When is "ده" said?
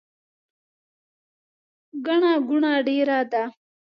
3.31-3.43